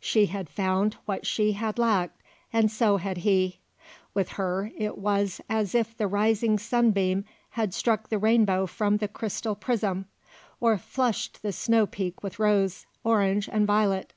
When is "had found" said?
0.24-0.94